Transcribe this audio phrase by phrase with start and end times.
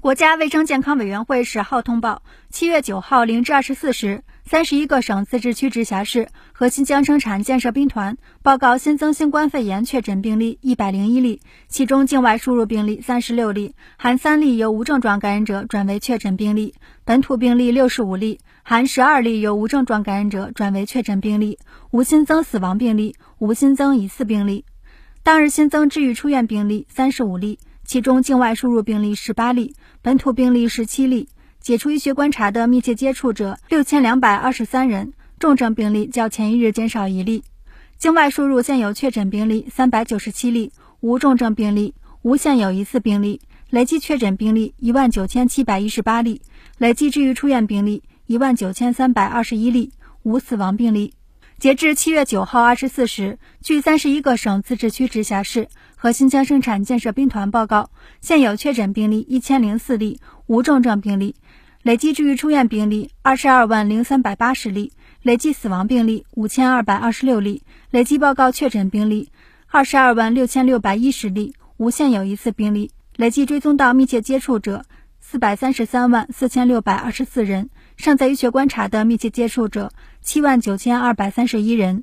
[0.00, 16.72] 国家卫生健康委员会十号通报，七月九号零至二十四时，三十一个省、自治区、直辖市和新疆生产建设兵团报告新增新冠肺炎确诊病例一百零一例，其中境外输入病例三十六例，含三例由无症状感染者转为确诊病例；
[17.04, 21.58] 本土病例六十五例，含十二例由无症状感染者转为确诊病例，
[21.90, 24.64] 无新增死亡病例，无新增疑似病例。
[25.22, 27.58] 当日新增治愈出院病例三十五例。
[27.90, 31.28] 其中境外输入病例十八例，本土病例十七例，
[31.58, 37.42] 解除医学观察的密切接触者六千两百二十三人，重症病例较前一日减少一例。
[37.98, 41.92] 境外输入现有确诊病例三百九十七例，无重症病例，
[42.22, 46.42] 无现有疑似病例，累计确诊病例一万九千七百一十八例，
[46.78, 49.90] 累计治愈出院病例一万九千三百二十一例，
[50.22, 51.14] 无死亡病例。
[51.60, 57.90] 截至七月九号二十四时，据三十一个省、自治区、直辖市和新疆生产建设兵团报告，
[58.22, 61.34] 现有确诊病例一千零四例，无重症病例，
[61.82, 69.28] 累计治愈出院病例二十二万零三百八十例，累计死亡病例五千二百二十六例，累计报告确诊病例
[69.66, 74.86] 二十二万六千六百一十例，无现有疑似病例，累计追踪到密切接触者
[75.20, 77.68] 四百三十三万四千六百二十四人。
[78.00, 82.02] 尚在医学观察的密切接触者七万九千二百三十一人，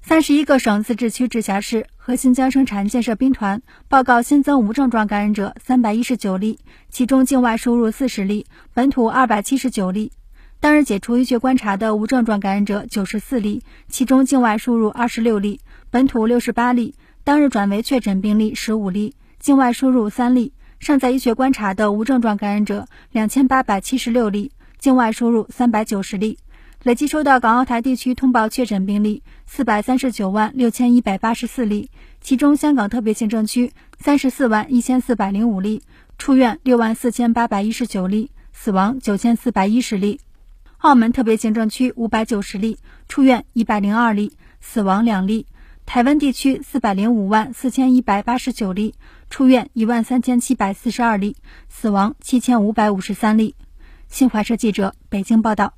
[0.00, 10.12] 三十一个省、自治区、直辖市和新疆生产建设兵团报告新增无症状感染者三百一十九例，其中境外输入四十例，本土二百七十九例。
[10.60, 15.58] 当日解除医学观察的无症状感染者九十四例，其中境外输入二十六例，
[15.90, 16.94] 本土六十八例。
[17.24, 20.52] 当日转为确诊病例十五例，境外输入三例。
[20.78, 24.52] 尚在医学观察的无症状感染者两千八百七十六例。
[24.84, 26.36] 境外输入三百九十例，
[26.82, 31.88] 累计收到港澳台地区通报确诊病例四百三十九万六千一百八十四例，
[32.20, 35.80] 其中香港特别行政区三十四万一千四百零五例，
[36.18, 40.18] 出院六万四千八百一十九例，死亡九千四百一十例；
[40.76, 42.76] 澳门特别行政区五百九十例，
[43.08, 45.46] 出院一百零二例，死亡两例；
[45.86, 48.94] 台湾地区四百零五万四千一百八十九例，
[49.30, 51.36] 出院一万三千七百四十二例，
[51.70, 53.54] 死亡七千五百五十三例。
[54.14, 55.74] 新华社记者北京报道。